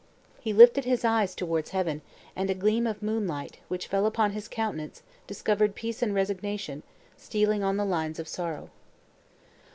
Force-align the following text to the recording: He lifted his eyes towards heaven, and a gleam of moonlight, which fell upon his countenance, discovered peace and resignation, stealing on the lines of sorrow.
He 0.39 0.51
lifted 0.51 0.83
his 0.85 1.05
eyes 1.05 1.35
towards 1.35 1.69
heaven, 1.69 2.01
and 2.35 2.49
a 2.49 2.55
gleam 2.55 2.87
of 2.87 3.03
moonlight, 3.03 3.59
which 3.67 3.85
fell 3.85 4.07
upon 4.07 4.31
his 4.31 4.47
countenance, 4.47 5.03
discovered 5.27 5.75
peace 5.75 6.01
and 6.01 6.15
resignation, 6.15 6.81
stealing 7.17 7.61
on 7.61 7.77
the 7.77 7.85
lines 7.85 8.17
of 8.17 8.27
sorrow. 8.27 8.71